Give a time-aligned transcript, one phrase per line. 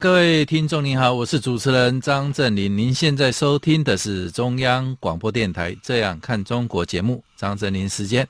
[0.00, 2.78] 各位听众您好，我是主持人张振林。
[2.78, 8.24] 您现在收听的是中央广播电台《这样看中国》节目，张振林时间，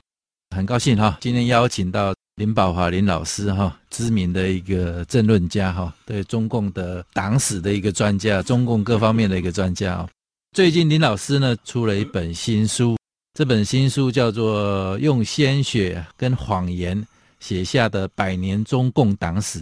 [0.55, 10.09] 很高兴哈，今天邀请到林保华林老师哈，知名的一个政论家哈，对中共的党史的一个专家，中共各方面的一个专家。
[10.53, 12.97] 最近林老师呢出了一本新书，
[13.37, 17.05] 这本新书叫做《用鲜血跟谎言
[17.39, 19.59] 写下的百年中共党史》。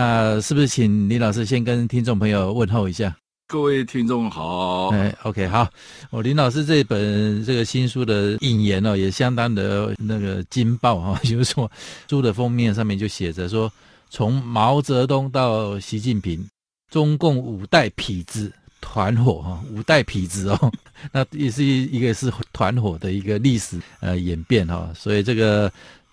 [0.00, 3.16] 那是不是请林老师先跟听众朋友问候一下？
[3.48, 5.68] 各位听众好，哎，OK，好，
[6.10, 11.68] 我林老师这本这个新书的引言哦，也相当的那个劲爆哈， 就是说
[12.08, 13.68] 书的封面上面就写着说，
[14.08, 16.48] 从毛泽东到习近平，
[16.92, 20.72] 中共五代痞子团伙哈，五代痞子哦，
[21.10, 25.68] 那也是一一个是团伙的一个历史呃演变哈，所以这个。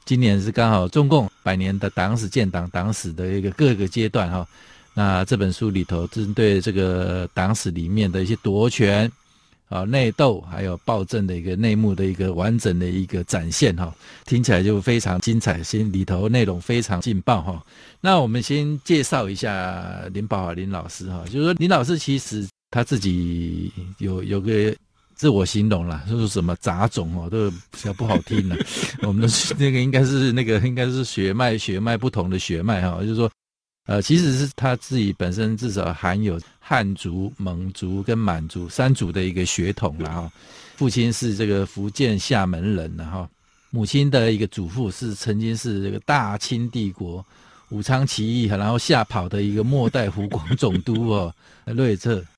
[0.05, 4.47] 今年是刚好中共百年的党史建党党史的一个各个阶段哈，
[4.93, 9.11] 那这本书里头针对这个党史里面的一些夺权
[9.67, 13.91] 啊、内斗，还有暴政的一个内幕的一个完整的一个展现哈，
[14.25, 17.65] 听起来就非常精彩，心里头内容非常劲爆哈。
[17.99, 24.75] 那我们先介绍一下林保华林老师哈，就是说林老师其实他自己有有个。
[25.15, 28.55] 自我形容啦，就是什么杂种哦，都比较不好听了。
[29.01, 33.31] 我们的那个应该是那个应该是血脉血脉不同的血脉哈，就是说，
[33.87, 40.31] 呃，其实是他自己本身至少含有汉族、蒙族跟满族三族的一个血统了哈。
[40.75, 43.29] 父亲是这个福建厦门人了哈，
[43.69, 47.25] 母亲的一个祖父是曾经是这个大清帝国
[47.69, 51.33] 武昌起义然后吓跑的一个末代湖广总督哦，
[51.65, 52.21] 瑞策。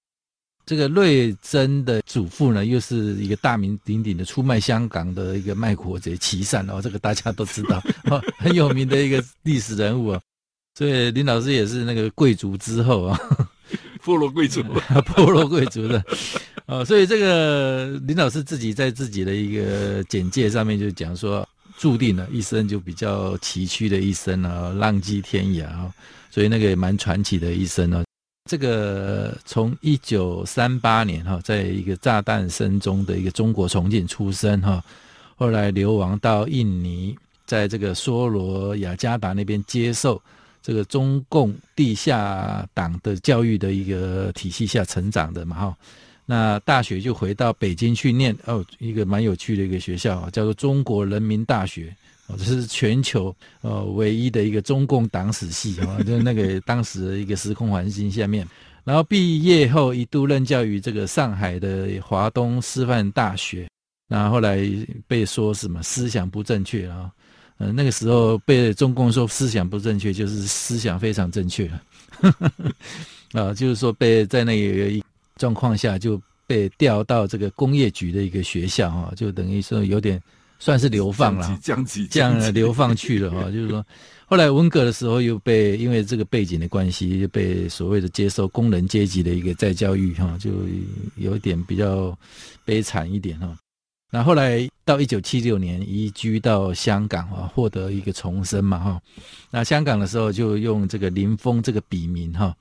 [0.68, 7.82] 这个瑞珍的祖父呢，又是一个大名鼎鼎的出卖香港的一个卖国贼琦善哦，这个大家都知道，
[8.38, 10.20] 很有名的一个历史人物啊。
[10.78, 13.18] 所以林老师也是那个贵族之后啊，
[14.04, 14.62] 破落贵族，
[15.08, 16.04] 破落贵族的
[16.66, 16.84] 哦。
[16.84, 25.90] 所以这个林老师自己在自己的一个简介上面就讲说，注定了一生就比较崎岖的一生啊，浪迹天涯啊，
[26.30, 28.04] 所以那个也蛮传奇的一生啊。
[28.48, 34.82] 这个从一九三八年哈，在一个炸弹声中的一个中国重庆出生哈，
[35.36, 37.14] 后来流亡到印尼，
[37.46, 40.22] 在这个梭罗雅加达那边接受
[40.64, 45.78] 这个中共地下党的教育的一个体系下成长的嘛哈，
[46.26, 51.94] 那大学就回到北京去念哦，一个蛮有趣的一个学校叫做中国人民大学。
[52.36, 58.46] 这是全球呃唯一的一个中共党史系啊，就那个 当时的一个时空环境下面，
[58.84, 63.66] 然后毕业后一度任教于这个上海的华东师范大学，
[64.10, 64.60] 然后后来
[65.08, 67.10] 被说什么思想不正确啊，
[67.60, 71.72] 嗯，那个时候被中共说思想不正确，就是思想非常正确
[73.32, 75.02] 啊，就是说被在那个
[75.38, 80.22] 状况下就被调到这个工业局的一个学校啊，就等于说有点。
[80.60, 83.86] 算是流放了，降级，这样流放去了哈，就是说，
[84.26, 90.50] 后来文革的时候又被因为这个背景的关系，又被所谓的接受工人阶级的一个再教育哈，就
[91.16, 92.18] 有一点比较
[92.66, 93.56] 悲惨一点哈。
[94.10, 99.02] 那后来到一九七六年移居到香港啊，获得一个重生嘛哈。
[99.52, 102.56] 那香港的时候就用这个林峰这个笔名哈，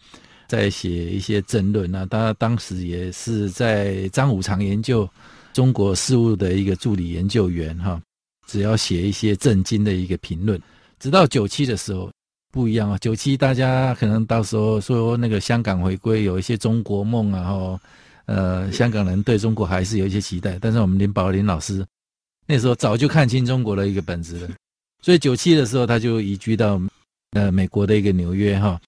[0.48, 1.90] 在写一些争论。
[1.90, 5.08] 那他当时也是在张五常研究。
[5.56, 7.98] 中国事务的一个助理研究员哈，
[8.46, 10.60] 只要写一些震惊的一个评论。
[10.98, 12.12] 直到九七的时候
[12.52, 17.80] 不一样啊，九七大家可能到时候说那个香港回归有一些中国梦啊，哈，
[18.26, 20.58] 呃，香港人对中国还是有一些期待。
[20.60, 21.82] 但是我们林保林老师
[22.46, 24.50] 那时候早就看清中国的一个本质了，
[25.00, 26.78] 所以九七的时候他就移居到
[27.30, 28.78] 呃美国的一个纽约哈。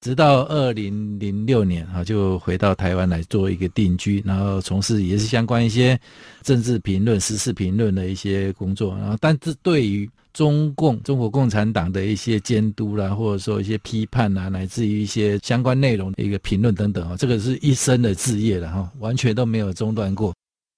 [0.00, 5.98] 直到二零零六年啊，就回到台湾来做一个定居，然后从事也是相关一些
[6.42, 8.96] 政治评论、时事评论的一些工作。
[8.98, 20.32] 然后，但是对于中共、中国共产党的一些监督啦，或者说一些批判啊，乃至于一些相关内容的一个评论等等啊，这个是一生的志业了哈，完全都没有中断过。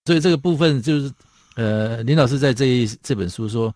[0.06, 1.12] 所以这个部分就是，
[1.56, 3.74] 呃，林老师在这一这本书说，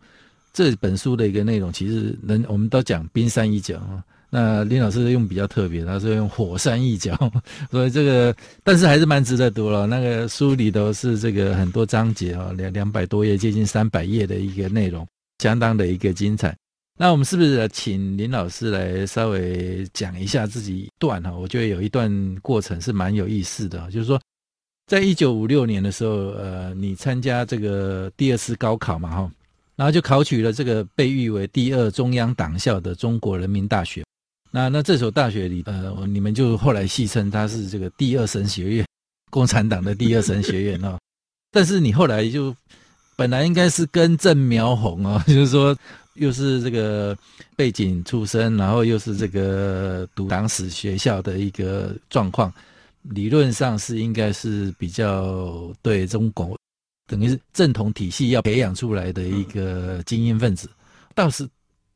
[0.53, 4.03] 这本书的一个内容其实能，我们都讲冰山一角啊。
[4.34, 7.14] 那林老师用比较特别，他是用火山一角，
[7.70, 8.34] 所以这个
[8.64, 9.87] 但是还是蛮值得读了。
[9.87, 15.06] 那个书里头是这个很多章节啊，两两百多页，接近三百页的一个内容，
[15.40, 16.56] 相当的一个精彩。
[16.99, 21.31] 那我们是不是请林老师来稍微讲一下自己一段哈？
[21.31, 24.19] 我觉得有一段过程是蛮有意思的，就是说，
[24.87, 29.31] 在一九五六年的时候，呃，你参加这个第二次高考嘛哈，
[29.76, 34.02] 然后就考取了这个被誉为第二中央党校的中国人民大学。
[34.52, 38.87] 那那这所大学里，呃，你们就后来戏称它是这个第二神学院，
[39.31, 40.96] 共产党的第二神学院哦。
[41.50, 42.54] 但是你后来就
[43.16, 45.76] 本来应该是根正苗红哦， 就是说。
[46.16, 47.16] 又是这个
[47.56, 52.52] 背景出身，然后又是这个读党史学校的一个状况，
[53.00, 56.54] 理论上是应该是比较对中国
[57.06, 60.69] 等于是正统体系要培养出来的一个精英分子。
[61.14, 61.49] 倒是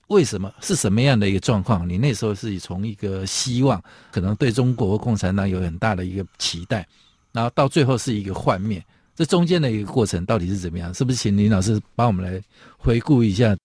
[0.08, 1.88] 为什么是什么样的一个状况？
[1.88, 3.82] 你那时候是从一个希望，
[4.12, 6.86] 可能对中国共产党有很大的一个期待，
[7.32, 10.92] 然后到最后是一个幻灭，这中间的一个过程到底是怎么样？
[10.94, 12.40] 是不是请林老师帮我们来
[12.78, 13.56] 回顾一下？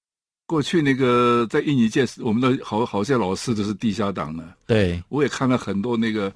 [0.48, 4.44] 过去那个在印尼届时，我们的好好些老师都是地下党呢。
[4.68, 6.30] 对，我也看了很多那个，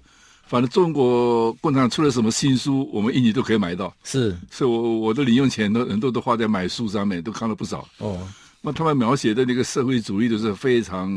[0.47, 3.93] 反正中国共产党出了什么新书，我们印尼都可以买到。
[4.05, 7.85] 是，所以我我的零用钱都很多都花在买书上面，都看了不少。
[7.97, 8.25] 哦，
[8.65, 11.07] 那他们描写的那个社会主义都是非常，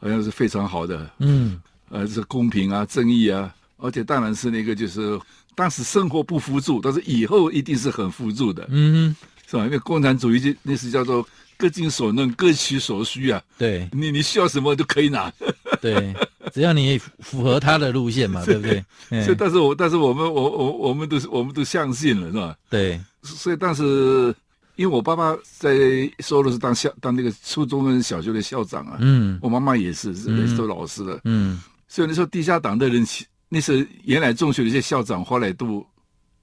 [0.00, 1.10] 好像是非常好的。
[1.18, 5.18] 嗯，呃，是公平啊，正义啊，而且当然是那个就是
[5.54, 8.66] 当时生活不富足，但是以后一定是很富足的。
[8.70, 9.14] 嗯，
[9.46, 9.64] 是吧？
[9.64, 11.26] 因为共产主义就那是叫做。
[11.58, 13.40] 各尽所能，各取所需啊！
[13.56, 15.32] 对，你你需要什么都可以拿。
[15.80, 16.12] 对，
[16.52, 18.82] 只要你符合他的路线嘛， 对不对？
[19.22, 22.56] 所以，但是我但是我们我我我们都是我们都相信了，是吧？
[22.68, 23.00] 对。
[23.22, 24.34] 所以，但是
[24.76, 25.76] 因为我爸爸在
[26.20, 31.60] 收的是当校当那个初中跟小学的校长啊，嗯，我妈妈也是是做老师的，嗯。
[31.88, 33.06] 所以那时候地下党的人，
[33.48, 35.86] 那时候原来中学的一些校长，后来都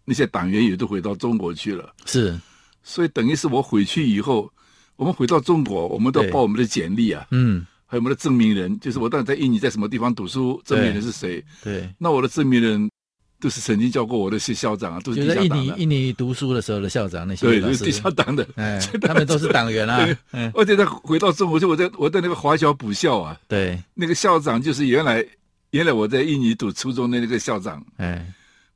[0.05, 1.93] 那些党员也都回到中国去了。
[2.05, 2.39] 是。
[2.83, 4.51] 所以等于是我回去以后。
[4.95, 11.41] 我们回到中国，我们都要报我们的简历啊，嗯，还有我们的证明人，就是我当时在印尼在什么地方读书，证明人是谁？
[11.63, 12.91] 对，那我的证明人
[13.39, 15.57] 都是曾经教过我的些校长啊，都是地下党的。
[15.57, 20.07] 印尼印尼读书的时候的校长那些，对，就是地下党的，哎， 他们都是党员啊。
[20.53, 25.25] 而且在回到中国，去我在我在那个华侨补校啊，对，那个校长就是原来
[25.71, 28.25] 原来我在印尼读初中的那个校长，哎，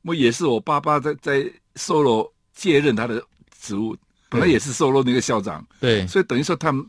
[0.02, 1.44] 我也是我爸爸在在
[1.76, 3.22] 收罗接任他的
[3.60, 3.96] 职务。
[4.30, 6.84] 本来也是收录那个校长，对，所以等于说他们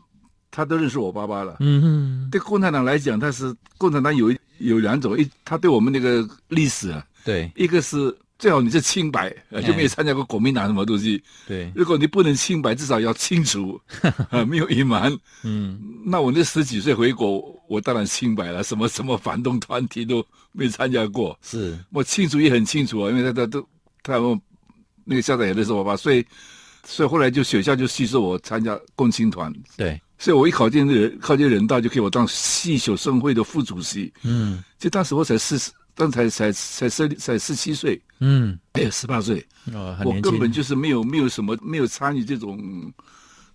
[0.50, 1.58] 他都认识我爸爸了。
[1.60, 11.22] 嗯哼，对共产党来讲，他是共产党有有两种，一他对我们那个历史啊，对，一个是最好你是清白，呃就没有参加过国民党什么东西。
[11.46, 13.78] 对，如果你不能清白，至少要清楚，
[14.30, 15.14] 啊，没有隐瞒。
[15.42, 21.36] 嗯，那我那十几岁回国，我当然清白了，什么什么反动团体都没参加过。
[21.42, 23.68] 是我清楚也很清楚啊，因为他他都
[24.02, 24.40] 他们
[25.04, 26.24] 那个校长也认识我爸爸，所以。
[26.88, 42.92] 所以后来就学校就吸收我参加共青团，对，所以我一考进人考进人大就给我当系学生会的副主席，嗯，就当时我才四十，当才才才十才十七岁，嗯，还有十八岁，哦，我根本就是没有没有什么没有参与这种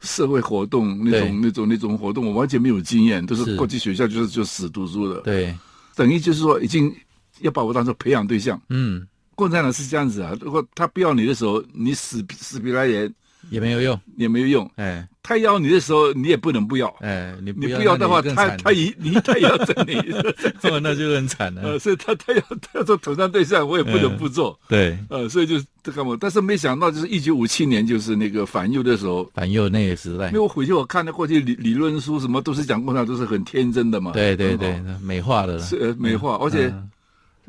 [0.01, 5.55] 社会活动那种那种那种活动，我完全没有经验，都是过去学校就是就死读书的，对，
[5.95, 6.93] 等于就是说已经
[7.41, 13.13] 要把我当做培养对象，嗯，共产党是这样子啊，如果他不要你的时候，你死死皮赖脸。
[13.50, 14.69] 也没有用，也没有用。
[14.76, 16.88] 哎，他要你的时候，你也不能不要。
[17.00, 19.95] 哎，你你不要的话，他他一 你他也要整你，
[20.69, 21.62] 哦，那就很惨了。
[21.64, 24.57] 呃，所以他他要他要做统战对象，我也不能不做。
[24.68, 26.16] 对，呃，所以就这干嘛？
[26.19, 30.28] 但是没想到，就是一九五七年，就是那个反右的时候，反右那个时代。
[30.28, 34.12] 因为我回去我看的过去理理论书，什么都是讲共产党，都是很天真的嘛。
[34.12, 35.60] 对对对，美化的了。
[35.64, 36.74] 是美化，而且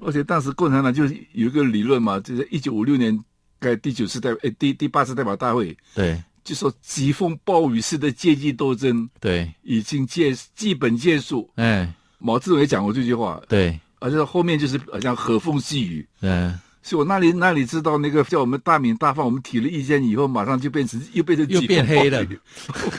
[0.05, 3.17] 而且当时共产党就是有一个理论嘛，就是一九五六年
[3.63, 5.75] 该第九次代哎第第八次代表大会。
[5.95, 6.21] 对。
[6.45, 11.49] 就说疾风暴雨式的阶级斗争，对，已经结基本结束。
[11.55, 11.89] 哎，
[12.19, 13.41] 毛泽东也讲过这句话。
[13.49, 16.05] 对，而且后面就是好像和风细雨。
[16.21, 22.27] 嗯，所以我那里那里知道那个叫我们大鸣大放，我们提了意见以后，马上就变成又变成又变黑了。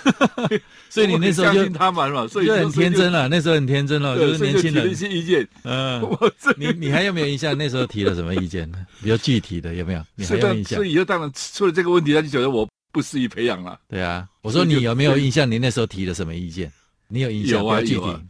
[0.90, 2.28] 所以你那时候就相信他嘛是吧？
[2.28, 5.48] 所以就很天真了，那时候很天真了，就是年轻人一些意见。
[5.64, 6.02] 嗯，
[6.58, 7.58] 你你还有没有印象？
[7.58, 8.78] 那时候提了什么意见呢？
[9.04, 10.04] 比较具体的有没有？
[10.16, 10.78] 你还有印象？
[10.78, 12.68] 所以以后当然出了这个问题，他就觉得我。
[12.94, 13.80] 不适宜培养了。
[13.90, 15.50] 对啊，我说你有没有印象？
[15.50, 16.72] 你那时候提了什么意见？
[17.08, 17.58] 你有印象？
[17.58, 18.22] 有啊，有啊。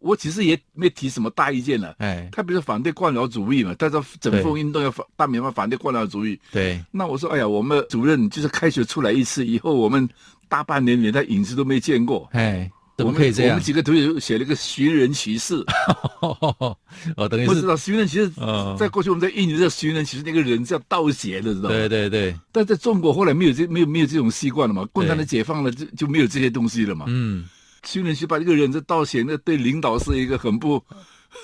[0.00, 1.94] 我其实也没提什么大意见了。
[1.98, 6.38] 哎，他比如说反对官僚主义嘛，他说整风运动要反大明嘛，反对官僚主义。
[6.50, 6.82] 对。
[6.90, 10.08] 那我说，哎呀，我们主任就是开学出来一次以后，我们
[10.48, 12.28] 大半年连他影子都没见过。
[12.32, 13.52] 哎，怎么可以这样？
[13.52, 15.64] 我们几个同学写了一个寻人启事。
[16.20, 18.32] 哦，等于是不知道寻人启事，
[18.78, 21.76] 在过去我们在印尼这寻人启事那个人是要倒写的，知道吗？
[21.76, 22.34] 对对对。
[22.52, 24.86] 但在中国后来没有这没有没有这种习惯了嘛？
[24.92, 27.04] 共产党解放了就就没有这些东西了嘛？
[27.08, 27.44] 嗯。
[27.84, 30.82] 寻人去把这个人这倒显得对领导是一个很不。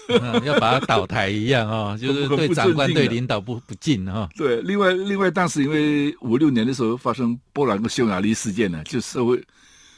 [0.09, 4.29] 嗯、要把他倒台一样啊、哦， 就是对长官、对领导不不敬啊、哦。
[4.37, 9.41] 对，另外另外当时因为五六年的时候发生波兰跟匈牙利事件呢，就社会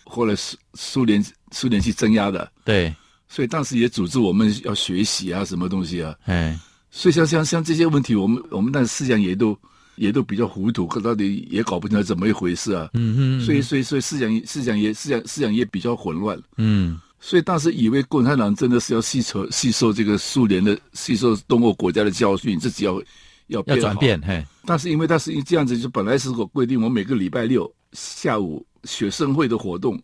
[0.04, 2.94] 后来苏苏联苏联去镇压的，对，
[3.30, 6.58] 所以当时也组织我们要学习啊，什么东西啊，哎，
[6.90, 9.58] 所以像像像这些问题，我们我们当时思想也都
[9.98, 16.98] 也都比较糊涂，可到底也搞不清楚怎么一回事啊，嗯嗯，所以所以所以思想思想也思想思想也比较混乱，嗯。
[17.20, 23.02] 所以当时以为共产党真的是要吸收吸收这个苏联的吸收东欧国家的教训，自己要
[23.48, 24.20] 要要转变。
[24.20, 30.00] 嘿，但是因为他是这样子，就本来是我规定，我每个礼拜六下午学生会的活动，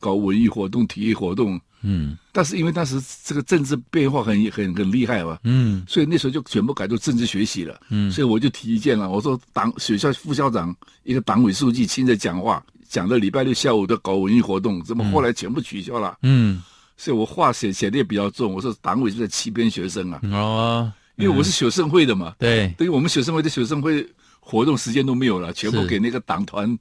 [0.00, 1.60] 搞文艺活动、体育活动。
[1.82, 2.16] 嗯。
[2.32, 5.38] 但是因为当时这个政治变化很很很厉害嘛。
[5.44, 5.84] 嗯。
[5.88, 7.80] 所以那时候就全部改做政治学习了。
[7.90, 8.10] 嗯。
[8.10, 12.64] 所以我就提意见了，我说党学校副校长一个党委书记亲自讲话。
[12.88, 16.16] 讲到礼拜六下午的搞文艺活动，怎么后来全部取消了？
[16.22, 16.62] 嗯，
[16.96, 18.54] 所以我话写写的也比较重。
[18.54, 20.20] 我说党委是在欺骗学生啊！
[20.30, 22.32] 哦，因为我是学生会的嘛。
[22.38, 26.78] 对，等于我们学生会的学生会活动时间都没有了，全部给那个党团，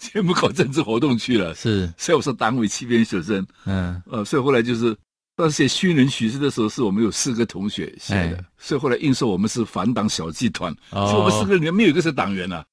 [0.00, 1.54] 全部搞政治活动去了。
[1.54, 3.46] 是，所以我说党委欺骗学生。
[3.66, 4.96] 嗯，呃，所以后来就是，
[5.36, 10.74] 当时写虚人许事的时候，是我们有四个同学写的，所以后来硬说我们是反党小集团。
[10.90, 12.64] 所以我们四个里面没有一个是党员啊。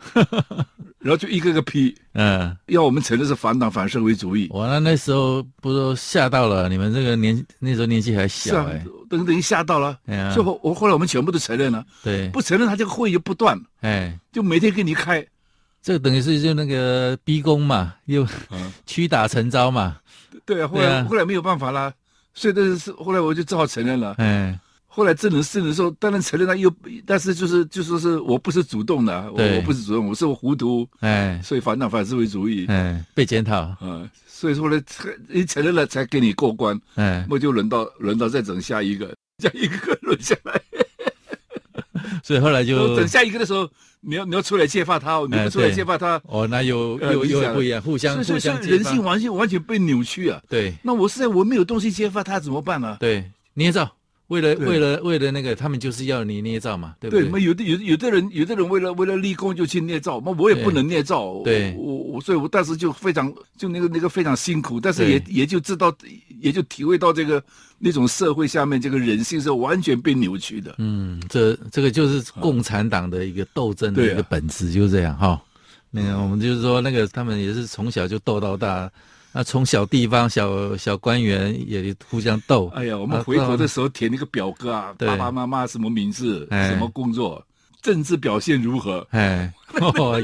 [0.98, 4.48] 然后就一个个批，嗯，要我们承认是反党反社会主义。
[4.50, 6.68] 我那那时候不都吓到了？
[6.68, 9.98] 你们这个年那时候年纪还小哎，等等于吓到了。
[10.06, 11.84] 哎，最后我后来我们全部都承认了。
[12.02, 15.26] 对，不承认他这个会就不断，哎，就每天给你开。
[15.82, 18.26] 这个等于是就那个逼宫嘛，又
[18.86, 19.98] 屈打成招嘛。
[20.44, 21.92] 对啊，后来后来没有办法啦，
[22.34, 24.14] 所以这是后来我就只好承认了。
[24.18, 24.58] 哎。
[24.92, 26.68] 后来证人审的时候，当然承认他又，
[27.06, 34.82] 但是就是就说是我不是主动的，我我不是主动，我是我糊涂，哎，所以反党反社会主义，哎，被检讨，啊，所以说呢，
[35.28, 40.60] 你承认了才给你过关，哎，那就轮到轮到再整下一个， 这样一个个轮下来，
[42.24, 43.68] 所以后来就等下一个的时候，
[44.00, 52.96] 你要你要出来揭发他，你不出来揭发他，哦，那又又又不一样，互相互相人性完全完全被扭曲啊，对，那我是在我没有东西揭发他怎么办呢？
[53.00, 53.96] 对，捏造。
[54.30, 57.28] 为了为了为了那个，他们就是要你捏造嘛，对不对？
[57.28, 61.42] 对，有的有有的人有的人为了为了立功就去捏造，那我也不能捏造。
[61.42, 65.92] 对，我我所以，我当时就非常就那个那个非常辛苦，但是也也就知道，
[66.40, 67.42] 也就体会到这个
[67.80, 70.76] 那种社会下面这个人性是完全被扭曲的。
[70.78, 75.42] 嗯，这这个就是共产党的一个斗争的一个本质，就是这样哈。
[75.90, 78.88] 那个我们就是说，那个他们也是从小就斗到大。
[79.32, 82.70] 那从小地方小小官员也互相斗。
[82.74, 87.44] 哎呀，我们回国的时候填那个表格啊，爸爸妈妈什么名字，什么工作，
[87.80, 89.06] 政治表现如何？
[89.10, 89.52] 哎，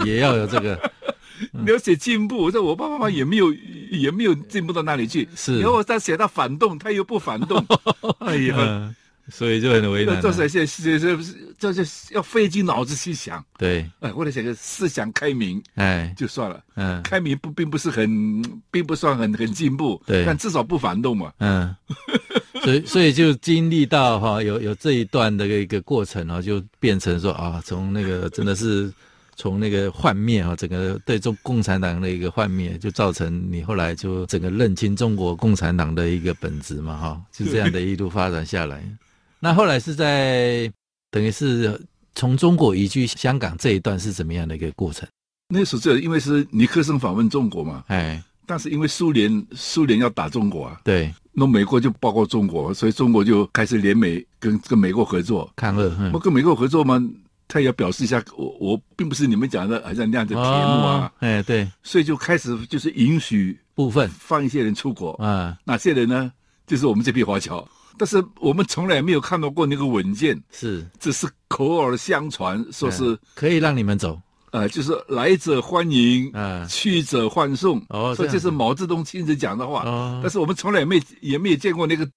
[0.05, 0.79] 也要有这个。
[1.53, 3.53] 你要写进步，我说我爸爸妈妈也没有
[3.91, 5.29] 也没有进步到哪里去。
[5.37, 5.61] 是。
[5.61, 7.65] 然后再写到反动，他又不反动。
[8.21, 8.95] 哎呀。
[9.29, 10.21] 所以就很为难。
[10.23, 11.17] 这是现在这
[11.59, 13.45] 这这要费尽脑子去想。
[13.59, 16.63] 对，哎，或者写个思想开明，哎，就算了。
[16.75, 20.01] 嗯，开明不并不是很，并不算很很进步。
[20.07, 21.33] 对，但至少不反动嘛。
[21.39, 21.75] 嗯，
[22.63, 28.93] 所以所以就经历到哈，有有这一段的一个过程啊，就变成说啊，从那个真的是
[29.35, 38.85] 从那个幻灭啊，整个对中共产党的一个幻灭，就造成你后来就整个认清中国共产党的一个本质嘛，哈，就这样的一路发展下来。
[39.39, 40.71] 那后来是在
[41.11, 41.81] 等于是
[42.15, 45.07] 从中国移居香港这一段是怎么样的一个过程？
[45.49, 55.87] 那时候这因为是尼克森访问中国嘛，哎，但是因为苏联苏联要打中国啊，对，那美国就包括中国，所以中国就开始联美跟跟美国合作抗日。
[56.13, 57.01] 我、嗯、跟美国合作嘛，
[57.47, 66.33] 他也要表示一下，我我并不是你们讲的好像那样的铁幕啊，哎、哦，对，所以就开始就是允许部分放一些人出国啊，哪些人呢？
[66.67, 67.65] 就是我们这批华侨。
[67.99, 70.87] 但是我们从来没有看到过那个文件，是。
[71.01, 82.09] 只是口耳相传，说是、嗯、可以让你们走，呃，就是来者欢迎，嗯，去者欢送，哦，所以这是毛泽东亲自讲的话，哦，但是我们从来没也没有见过那个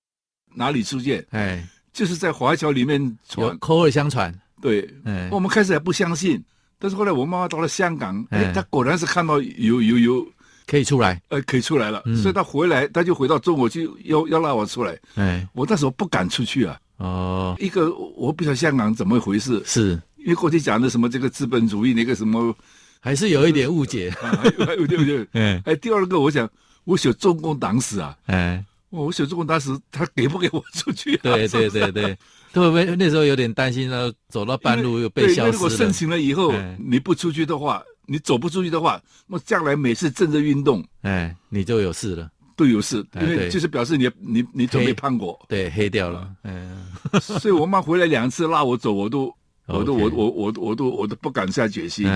[0.55, 6.43] 哪里出现，哎，就是在华侨里面传，口耳相传，对，哎，我们开始还不相信，
[6.77, 10.27] 但是后来我妈妈到了香港，哎，她果然是看到有有有。
[10.69, 14.95] 可以出来，呃，可以出来了，嗯、所以他回来，他就回到中国去，要要拉我出来。
[15.15, 16.79] 哎，我那时候不敢出去啊。
[16.97, 22.55] 哦，一个我不晓得香港怎么回事，是因为过去讲的什么这个资本主义那个什么，
[22.99, 24.13] 还是有一点误解。
[24.87, 25.27] 对不对？
[25.65, 26.47] 哎，第二个我想，
[26.83, 31.17] 我写中共党史啊，哎，我写中共党史，他给不给我出去？
[31.17, 32.15] 对对对对，
[32.53, 34.11] 会不会那时候有点担心呢？
[34.27, 35.51] 走到半路又被消失了。
[35.51, 46.85] 如果申请了以后你不出去的话，你走不出去的话，那将来每次政治运动，哎，你就有事了，都有事，因为就是表示你你你准备叛国，对，黑掉了，嗯，
[47.21, 49.33] 所以我妈回来两次拉我走，我都
[49.67, 52.07] 我都我我我 我都我都不敢下决心，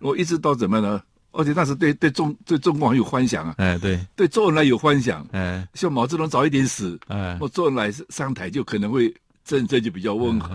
[0.00, 1.00] 我一直到怎么呢？
[1.32, 10.50] 而且那时对对中对中国很有幻想啊，哎对，对周恩来有幻想，哎，希望毛泽东早一点死，哎，我周恩来上台就可能会政策就比较温和，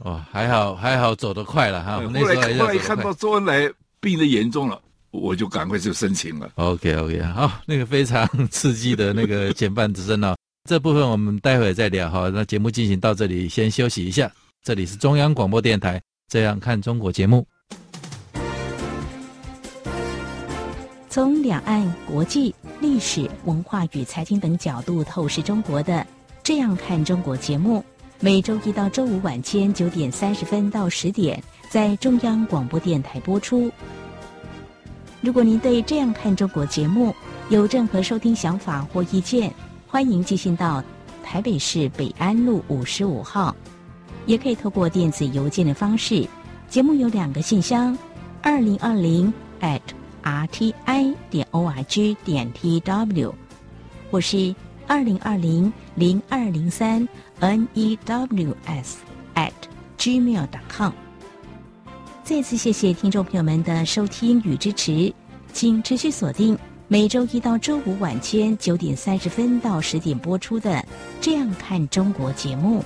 [0.00, 1.96] 哦，还好还好走得快了哈。
[1.96, 3.66] 后来后来一看到周恩来
[4.00, 4.80] 病得严重了，
[5.10, 6.50] 我就赶快就申请了。
[6.54, 10.34] OK OK，好，那个非常 刺激的那个减半之声啊，
[10.68, 12.30] 这部分我们待会再聊哈。
[12.32, 14.30] 那节目进行到这里，先休息一下。
[14.62, 17.46] 这里是中央广播电台，这样看中国节目。
[21.08, 25.94] 从两岸、国际、历史文化与财经等角度透视中国的
[26.42, 27.84] 《这样看中国》节目，
[28.20, 33.70] 每周一到周五晚间九点三十分到十点在中央广播电台播出。
[35.20, 37.14] 如果您对《这样看中国》节目
[37.48, 39.54] 有任何收听想法或意见，
[39.86, 40.82] 欢迎寄信到
[41.22, 43.54] 台北市北安路五十五号，
[44.26, 46.26] 也可以透过电子邮件的方式。
[46.68, 47.96] 节目有两个信箱：
[48.42, 49.80] 二零二零 at。
[50.22, 53.34] r t i 点 o r g 点 t w，
[54.10, 54.54] 或是
[54.86, 57.08] 二零二零零二零三
[57.38, 58.98] n e w s
[59.34, 59.50] at
[59.96, 60.92] gmail.com。
[62.30, 65.12] 再次谢谢听众朋友们的收听与支持，
[65.52, 66.56] 请持续锁定
[66.86, 70.70] 每周一到周五晚间九点三十分到十点播出的
[71.20, 72.84] 《这样看中国》节目。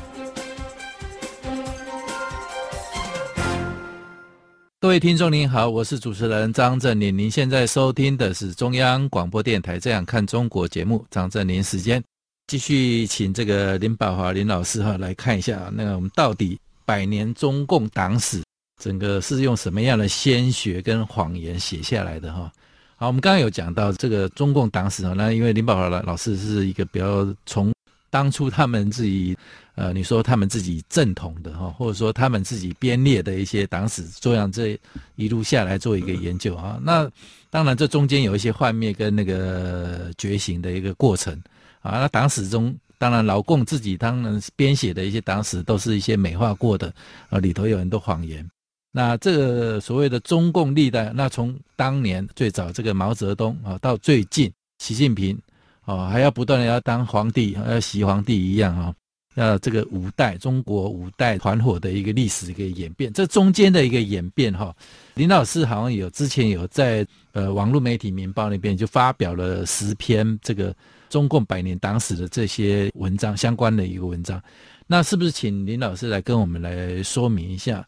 [4.81, 7.17] 各位听众您好，我是主持人张振宁。
[7.17, 12.03] 您现在收听的是中央广播电台《这样看中国》节目，张振宁时间
[12.47, 18.43] 继续请这个林宝华林老师哈来看一下，那个我们到底百年中共党史
[18.85, 22.53] 整个是用什么样的鲜血跟谎言写下来的哈？
[22.97, 27.73] 好，我们刚刚有讲到这个中共党史啊，那因为林宝华老老师是一个比较从
[28.11, 29.35] 当初他们自己。
[29.77, 34.79] 呃，你说他们自己正统的哈，或者说他们自己编列的一些党史，这样这
[35.17, 36.79] 一路下来做一个研究啊。
[36.81, 37.11] 那
[37.51, 41.35] 当然，这中间有一些幻灭跟那个觉醒的一个过程
[41.81, 41.99] 啊。
[41.99, 46.95] 那党史中，当然老共自己当然编写的一些党史都是一些美化过的
[47.29, 48.49] 啊，里头有很多谎言。
[48.97, 55.37] 那这个所谓的中共历代，那从当年最早这个毛泽东啊，到最近习近平
[55.81, 58.95] 啊，还要不断的要当皇帝，要习皇帝一样啊。
[59.37, 64.73] 那，这个五代中国五代团伙的一个历史一个演变，这中间的一个演变哈，
[65.15, 70.73] 林老师好像有之前有在呃网络媒体《民报》那边就发表了十篇这个
[71.11, 74.41] 中共百年党史的这些文章相关的一个文章，
[74.87, 77.85] 那是不是请林老师来跟我们来说明一下，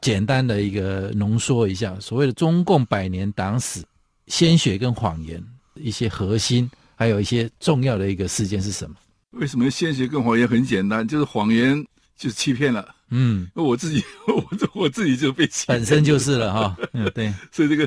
[0.00, 3.82] 简单的一个浓缩一下所谓的中共百年党史
[4.26, 5.42] 鲜血跟谎言
[5.74, 8.96] 一些核心，还有一些重要的一个事件是什么？
[9.32, 11.06] 为什么鲜血跟谎言很简单？
[11.06, 11.84] 就是谎言
[12.16, 12.94] 就是欺骗了。
[13.10, 16.76] 嗯，我自己 我我自己就被欺骗，本身就是了哈。
[16.92, 17.32] 嗯，对。
[17.52, 17.86] 所以这个，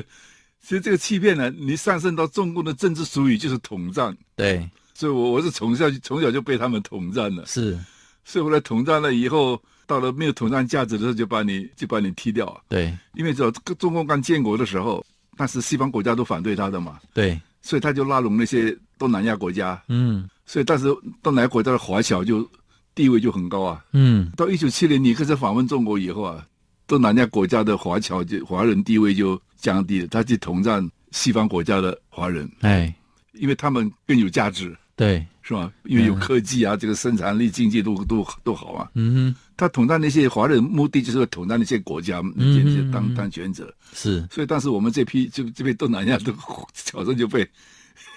[0.62, 4.16] 其实这个欺骗呢，你上升到中共的政治术语就是统战。
[4.36, 4.68] 对。
[4.94, 7.44] 所以我我是从小从小就被他们统战了。
[7.46, 7.78] 是。
[8.24, 9.60] 所以后来统战了以后，
[9.90, 12.62] 到了没有统战价值的时候，就把你就把你踢掉。
[12.68, 12.96] 对。
[13.14, 15.04] 因为知道中共刚建国的时候，
[15.36, 17.00] 那是西方国家都反对他的嘛。
[17.12, 17.36] 对。
[17.60, 19.82] 所以他就拉拢那些东南亚国家。
[19.88, 20.28] 嗯。
[20.46, 20.86] 所以，当时
[21.24, 22.48] 东南亚国家的华侨就
[22.94, 23.84] 地位就很高啊。
[23.92, 26.46] 嗯，到一九七零尼克松访问中国以后啊，
[26.86, 32.48] 东南亚国家的华侨就华人地位就降低了，他去统战西方国家的华人。
[32.60, 32.94] 哎，
[33.32, 35.72] 因为他们更有价值，对，是吧？
[35.84, 38.88] 因为有科技啊，嗯、这个生产力、经济都都都好啊。
[38.94, 43.74] 嗯哼，他统战那些华人，目的就是统战那些国家，那些那些当、嗯、当权者。
[43.92, 46.32] 是，所以当时我们这批就这边东南亚的
[46.74, 47.48] 侨生就被。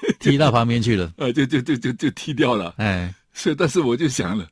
[0.19, 4.45] 踢到旁边去了，呃， 就就就就就踢掉了，哎，所以但是我就想了，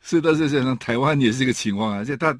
[0.00, 2.34] 所以但是想台湾也是一个情况啊，就他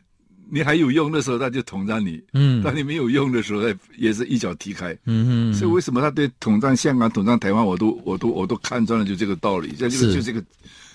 [0.51, 10.45] 你还有用的时候，他就统战你，嗯，当你没有用的时候，他也是一脚踢开，嗯嗯，所以为什么他对统战香港、统战台湾，我都我都我都看穿了，就这个道理，这这个就这个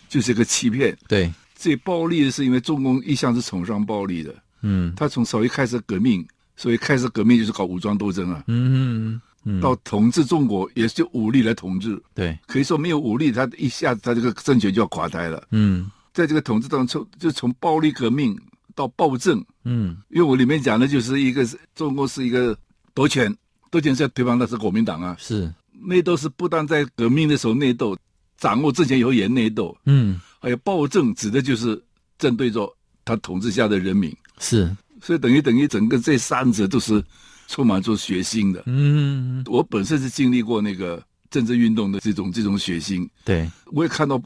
[0.08, 9.62] 就是一个欺骗，对，最暴力的是因为中共一向是崇尚暴力的，嗯，他从早一开始革命，所以开始革命就是搞武装斗争啊，嗯嗯。
[9.62, 15.42] 到统治中国也是就武力来统治，对，可以说没有武力，他一下子他这个政权就要垮台了。
[15.52, 18.38] 嗯，在这个统治当中，就从暴力革命
[18.80, 22.58] 到暴政，嗯，因为我里面讲的就是一个是中国是一个
[22.94, 23.36] 夺权，
[23.70, 27.98] 夺权是要推翻的是国民党啊，是内斗是不但在革命的时候内斗，
[28.38, 29.78] 掌握政权以后也内斗。
[29.84, 31.84] 嗯，还有暴政，指的就是
[32.18, 34.16] 针对着他统治下的人民。
[34.40, 37.04] 是，所以等于等于整个这三者都是
[37.50, 38.64] 充满着血腥的。
[38.66, 43.06] 嗯，我本身是经历过那个政治运动的这种这种血腥。
[43.26, 44.22] 对，我也看到。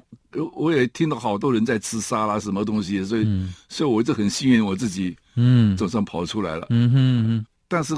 [0.56, 6.68] 我也听到好多人在吃沙拉，什么东西，所以，嗯、所以我就很幸运，我自己，嗯，总算跑出来了。
[6.70, 7.46] 嗯哼哼。
[7.68, 7.96] 但是，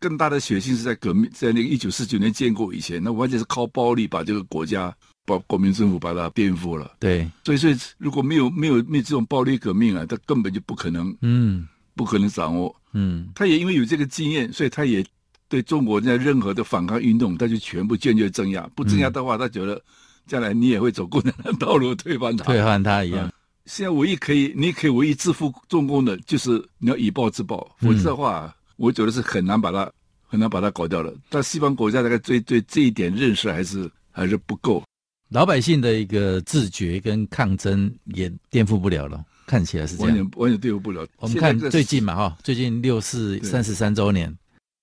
[0.00, 6.96] 更大的血性是在革命，在那个一九四九年建国以前，那完全是靠暴力把这个国家，把国民政府把它颠覆了。
[6.98, 7.28] 对。
[7.44, 12.74] 所以，所以如果没有没有没有这种暴力革命啊，他根本就不可能，嗯，不可能掌握。
[12.92, 13.28] 嗯。
[13.34, 15.04] 他也因为有这个经验，所以他也
[15.48, 18.68] 对中国在任何的反抗运动，他就全部坚决镇压。
[18.74, 19.82] 不镇压的话，他觉得。
[20.26, 23.26] 将来你也会走共产党道路，推翻他，推翻他一样。
[23.26, 23.32] 嗯、
[23.64, 29.90] 现在唯一可以，你可以唯一制服中共的，就是你要以暴制暴，否则的话，嗯、我觉得是很难把它
[30.26, 31.14] 很难把它搞掉了。
[31.28, 34.82] 但西方国家大概对对这一点认识还是还是不够，
[35.30, 41.06] 老百姓的一个自觉跟抗争也颠覆不了了，看起来是这样，完全完全颠覆不了。
[41.18, 44.36] 我们看最近嘛哈，最近六四三十三周年。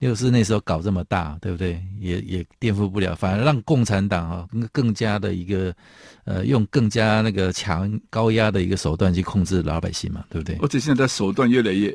[0.03, 1.81] 六四那时候搞这么大，对不对？
[1.97, 5.73] 也也颠覆不了，反而让共产党啊更更加的一个，
[6.25, 10.57] 呃，用更加那个强高压的一个手段去控制老百姓嘛，对不对？
[10.61, 11.87] 而且现在手段越来越，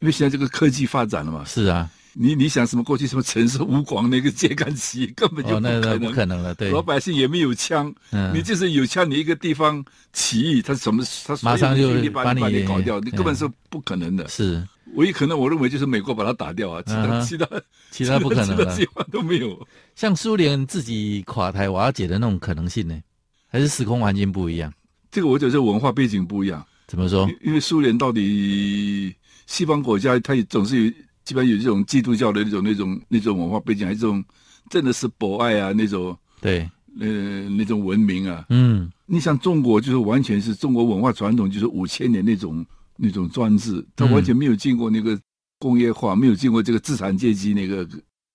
[0.00, 1.42] 因为现在这个科技发展了嘛。
[1.46, 6.54] 是啊，你你想什么过去什么陈胜吴广那个揭竿起义根本就不可能，哦、那不可能了。
[6.54, 14.28] 对，老百姓也没有枪，嗯、你就是有枪，你一个地方起义，他什么他马上就把你把你搞掉，你根本是不可能的。
[14.28, 14.62] 是。
[14.94, 17.48] 唯一可能，我认为就是美国把它打掉啊，其他、uh 其他
[17.90, 19.66] 其他不可能的计划都没有。
[19.94, 22.98] 像苏联自己垮台瓦解的那种可能性呢？
[23.48, 24.72] 还是时空环境不一样？
[25.10, 26.64] 这个我觉得是文化背景不一样。
[26.86, 27.28] 怎么说？
[27.42, 29.14] 因为苏联到底
[29.46, 30.92] 西方国家，它也总是有
[31.24, 34.24] 基本上有这种基督教的那种那种那种文化背景，还是这种
[34.70, 36.68] 真的是博爱啊那种对
[37.00, 38.44] 呃那种文明啊。
[38.48, 42.64] 嗯，你像中国就是完全是中国文化传统，就是五千年那种。
[42.96, 45.18] 那种专制，他完全没有经过那个
[45.58, 47.86] 工业化，嗯、没有经过这个资产阶级那个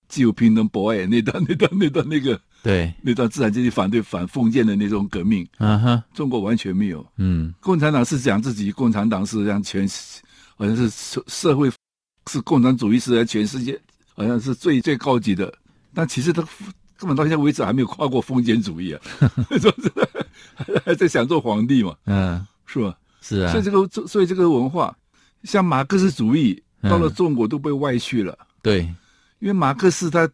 [0.08, 2.92] 自由平等博爱 那段那段那段那个对。
[3.02, 7.06] 那段资产阶级反对反封建的那种革命，啊哈，中国完全没有。
[7.16, 9.88] 嗯，共产党是讲自己，共产党是让全
[10.56, 11.70] 好像是社社会
[12.30, 13.80] 是共产主义是在全世界
[14.14, 15.52] 好像是最最高级的，
[15.94, 16.42] 但其实他
[16.98, 19.00] 根本到现在为止还没有跨过封建主义啊，
[19.58, 19.74] 说
[20.84, 22.94] 还在想做皇帝嘛，嗯，是吧？
[23.20, 24.96] 是啊，所以这个，所以这个文化，
[25.44, 28.32] 像马克思主义到了中国都被歪曲了。
[28.32, 28.80] 嗯、对，
[29.38, 30.28] 因为马克思他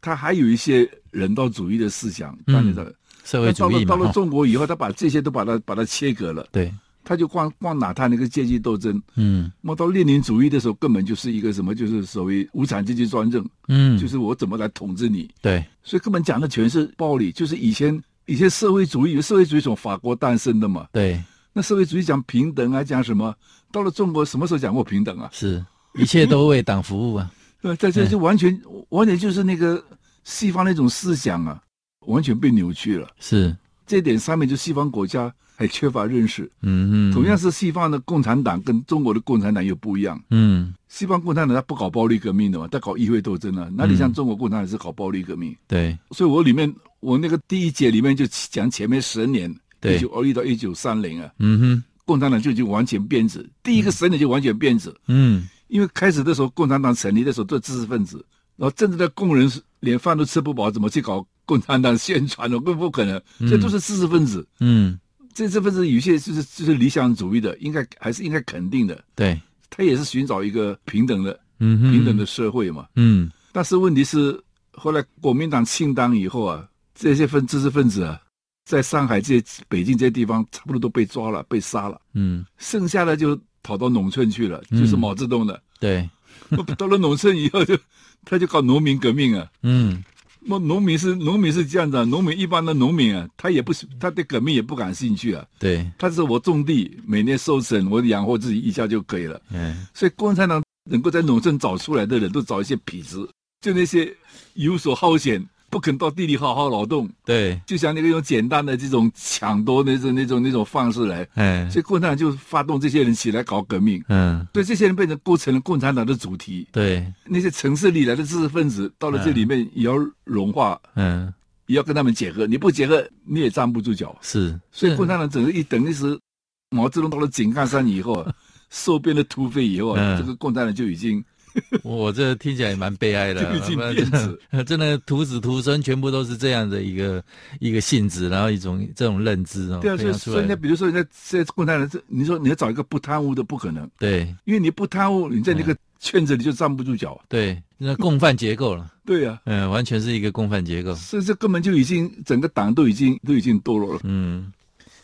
[0.00, 2.92] 他还有一些人道主义的思想，当你的
[3.24, 6.46] 社会主义到了到了中国以后，他把这些都把它把它切割了。
[6.50, 6.72] 对，
[7.04, 9.00] 他就光光拿他那个阶级斗争。
[9.14, 13.48] 嗯，那么到列宁主义的时候，根本就是一个什么，就是所谓无产阶级专政。
[13.68, 15.30] 嗯，就是我怎么来统治你。
[15.40, 20.88] 对，所以根本讲的全是暴力，就是以前以前社会主义，社会主义从法国诞生的嘛。
[20.92, 21.22] 对。
[21.52, 23.34] 那社会主义讲平等啊，讲什么？
[23.70, 25.28] 到了中国，什么时候讲过平等啊？
[25.32, 27.30] 是，一切都为党服务啊。
[27.60, 29.82] 对， 在这就完全、嗯、完全就是那个
[30.24, 31.60] 西方那种思想啊，
[32.06, 33.08] 完全被扭曲了。
[33.20, 33.54] 是，
[33.86, 36.50] 这点上面就西方国家还缺乏认识。
[36.62, 37.12] 嗯嗯。
[37.12, 40.18] 同样是西方的共产党跟中国的共产党又不一样。
[40.30, 40.74] 嗯。
[40.88, 43.70] 西方共产党他不搞暴力革命的嘛，他搞议会斗争啊。
[43.74, 45.56] 哪里像中国共产党是搞暴力革命？
[45.68, 45.98] 对。
[46.10, 49.54] 所以我里面我那个第一节里面就讲前面十年。
[49.82, 58.24] 一九二一到一九三零啊，嗯哼，共产党就已经完全变质，第一个十年就完全变质，嗯，因为开始的时候，共产党成立的时候都是知识分子，
[58.56, 62.50] 然后真正的工人连饭都吃不饱，怎么去搞共产党宣传？
[62.50, 62.60] 呢？
[62.60, 64.98] 更不可能，这都是知识分子，嗯，
[65.34, 69.40] 这知识分子有些就是就是理想主义的，应该还是应该肯定的，对，
[69.70, 74.40] 他也是寻找一个平等的，嗯，平等的社会嘛，嗯，但是问题是
[74.72, 76.64] 后来国民党清党以后啊，
[76.94, 78.20] 这些分知识分子啊。
[78.64, 82.00] 在上海这些、北京这些地方，差不多都被抓了、被杀了。
[82.14, 85.60] 嗯，剩下的就跑到农村去了，嗯、就是毛泽东的。
[85.80, 86.08] 对，
[86.78, 87.82] 到了农村以后就，就
[88.24, 89.46] 他就搞农民革命啊。
[89.62, 90.02] 嗯，
[90.40, 95.44] 那农民是农民是这样子啊，农民一般的农民啊，他也不是他对革命也不感兴趣啊。
[95.58, 99.40] 对，他是我种地，每年收成，我养活自己一家就可以了。
[99.50, 103.28] 嗯，所以共产党能够在农村找出来的人都找一些痞子，
[103.60, 104.14] 就那些
[104.54, 105.44] 游手好闲。
[105.72, 121.32] 不肯到地里好好劳动，对，就像那个用简单的这种抢夺那种那种那种方式来，哎，所以共产党就发动这些人起来搞革命，嗯，所以这些人变成构成了共产党的主题，对，那些城市里来的知识分子到了这里面也要融化，嗯，
[121.68, 126.20] 也要跟他们结合，你不结合你也站不住脚，是，所以共产党整个一等于是
[126.68, 128.26] 毛泽东到了井冈山以后，
[128.68, 131.24] 收编了土匪以后，这个共产党就已经。
[131.82, 133.42] 我这听起来也蛮悲哀的。
[133.60, 137.22] 真的，真的徒子徒孙全部都是这样的一个
[137.60, 139.78] 一个性质，然后一种这种认知哦。
[139.82, 143.88] 对啊，所以所以，比如说，人家在共产党这，你说你要找一个不贪污的，不可能。
[143.98, 147.20] 对，因为你不贪污，你在那个圈子里就站不住脚。
[147.28, 148.90] 对，那共犯结构了。
[149.04, 150.94] 对呀，嗯，完全是一个共犯结构。
[150.94, 154.00] 所以这根本就已经整个党都已经都已经堕落了。
[154.04, 154.52] 嗯。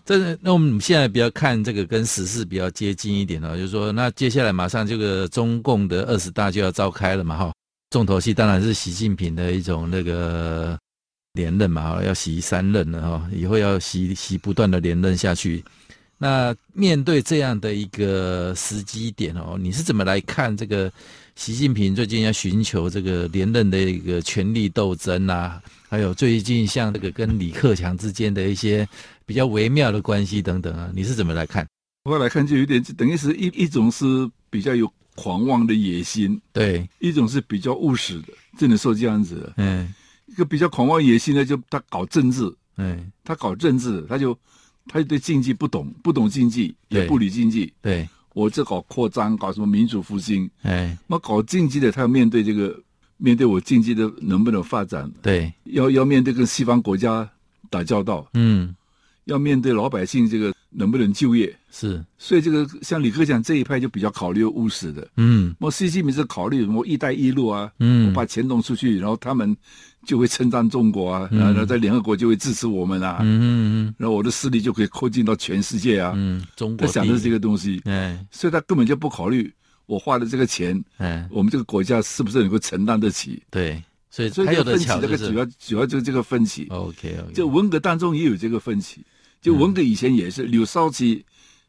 [0.08, 7.52] 这那我们现在比较看这个跟时事比较接近一点哦，就是说，那接下来马上这个中共的二十大就要召开了嘛，哈，
[7.90, 10.78] 重头戏当然是习近平的一种那个
[11.34, 15.62] 连任嘛，哈，要习三任了哈，以后要习习不断的连任下去。
[16.16, 20.90] 那面对这样的一个时机点哦，你是怎么来看这个
[21.36, 25.62] 习近平最近要寻求这个连任的一个权力斗争啊？
[25.90, 28.88] 还有最近像这个跟李克强之间的一些
[29.28, 31.68] 比较微妙的关系等等啊，你是怎么来看？
[32.04, 39.52] 我来看就有点等于是一一种是比较有狂妄的野心，对；一种是比较务实的，只能说这样子的。
[39.58, 39.92] 嗯，
[40.24, 44.34] 一个比较狂妄野心呢，就他搞政治，嗯，他搞政治，他就
[44.86, 47.70] 他就对经济不懂，不懂经济，也不理经济。
[47.82, 52.82] 对，我这搞扩张，搞什么民主复兴，哎，那搞经济的，他要面对这个。
[53.20, 55.10] 面对我经济的能不能发展？
[55.20, 57.28] 对，要要面对跟西方国家
[57.68, 58.72] 打交道，嗯，
[59.28, 61.54] 要面对老百姓这个能不能就业？
[61.70, 69.56] 是，所以这个像李克强这一派就比较考虑务实的，嗯，我习近平是考虑什么“一带一路”啊，嗯，我把钱弄出去，然后他们
[70.04, 79.52] 就会称赞中国啊，嗯、然后在联合国就会支持我们啊，嗯嗯嗯，然后我的势力就可以扩进到全世界啊，嗯，中国他想的是这个东西，哎，所以他根本就不考虑。
[79.86, 83.42] 我花的这个钱，嗯，我们这个国家是不是能够承担得起？
[83.50, 86.66] 对，所以所以这个分歧，这个主要主要就是这个分歧。
[86.68, 89.02] OK，OK，就文革当中也有这个分歧，
[89.40, 91.24] 就文革以前也是柳少奇，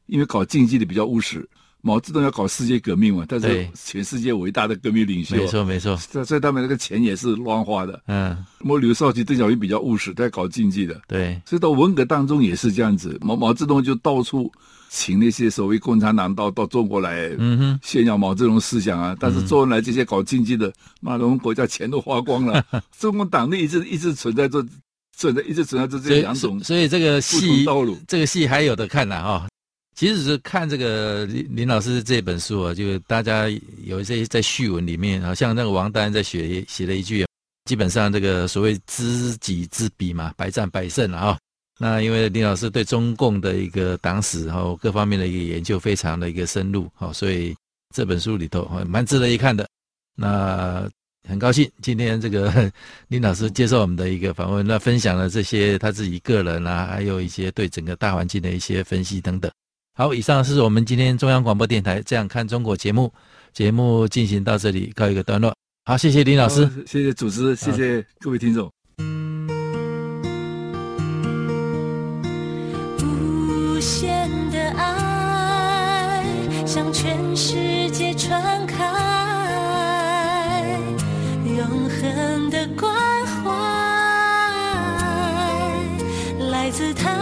[0.07, 1.47] 因为搞经济的比较务实。
[1.81, 8.03] 毛泽东要搞世界革命嘛，但是全世界伟大的革命领袖，没错没错，所以他们那个钱也是乱花的。
[8.07, 10.99] 嗯，那么刘少奇、邓小平比较务实，在搞经济的。
[11.07, 14.51] 对，所以到文革当中也是这样子，毛毛泽东就到处
[14.89, 19.15] 请那些所谓共产党到到中国来，嗯哼，宣扬毛泽东思想啊。
[19.17, 22.61] 但是周恩来这些搞经济的，妈的，我们国家钱都花光了。
[22.99, 24.61] 中共党内一直一直存在着，
[25.19, 27.65] 存在一直存在着这两种，所以这个戏
[28.07, 29.47] 这个戏还有的看呢啊。
[29.95, 33.49] 其实是看这个林林老师这本书啊，就大家
[33.83, 37.25] 有一些在序文里面，好像那个王丹在写写了一句，
[37.65, 41.37] 基本上这个所谓知己知彼嘛，百战百胜了啊。
[41.81, 47.53] 那因为林老师对中共的一个党史然后各方面的一个研究非常的一个深入，好，所以
[47.93, 49.67] 这本书里头蛮值得一看的。
[50.15, 50.89] 那
[51.29, 52.69] 很高兴今天这个
[53.07, 59.49] 林老师接受我们的一个访问，那分享了这些他自己个人啊，还有一些对整个大环境的一些分析等等。
[59.93, 63.13] 好，以上是我们今天中央广播电台《这样看中国》节目，
[63.53, 65.53] 节目进行到这里告一个段落。
[65.85, 68.71] 好，谢谢林老师，谢谢主持，谢谢各位听众。
[73.03, 76.23] 无限的爱
[76.65, 78.58] 向全世界传
[86.89, 87.19] 来自他。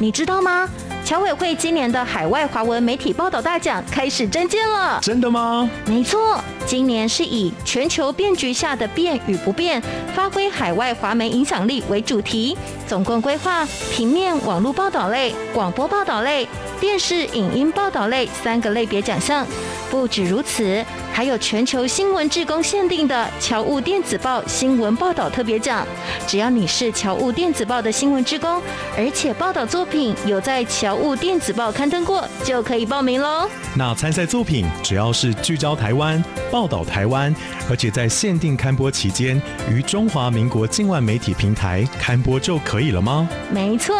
[0.00, 0.68] 你知道吗？
[1.02, 4.98] 侨委会今年的海外华文媒体报道大奖开始征件了。
[5.00, 5.70] 真的吗？
[5.86, 9.82] 没错，今年是以全球变局下的变与不变，
[10.14, 16.48] 发挥海外华媒影响力为主题，总共规划平面、网络报道类、广播报道类、
[16.80, 19.46] 电视影音报道类三个类别奖项。
[19.90, 20.84] 不止如此。
[21.14, 25.86] 还有全球新闻志工限定的侨务电子报新闻报道特别奖，
[26.26, 28.60] 只要你是侨务电子报的新闻志工，
[28.98, 33.48] 而且报道作品有在侨务电子报刊登过，就可以报名喽。
[33.76, 36.20] 那参赛作品只要是聚焦台湾、
[36.54, 37.34] 报道台湾，
[37.68, 43.28] 而且在限定刊播期间于中华民国境外媒体平台刊播就可以了吗？
[43.50, 43.96] 没错，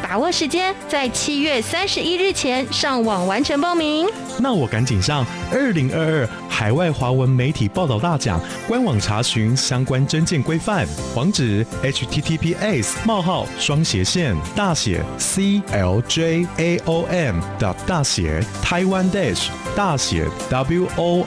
[0.00, 4.06] 把握时间，在七月三十一日前上网完成报名。
[4.38, 17.40] 那我赶紧上二零二二海外华文媒体报道大奖官网查询相关征件规范，网址：https: 冒号双斜线大写 c l j a o m.
[17.58, 21.26] 的大写 taiwan dash 大写 world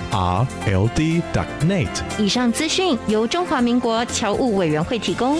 [1.31, 1.87] dot net。
[2.17, 5.39] 以上资讯由中华民国侨务委员会提供。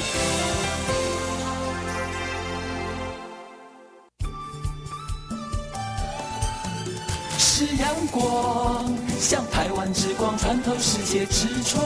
[7.40, 8.86] 是阳光，
[9.20, 11.82] 像台湾之光穿透世界之窗；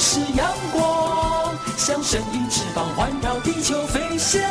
[0.00, 1.54] 是阳光。
[1.76, 4.42] 像神鹰，翅膀环绕地球飞翔。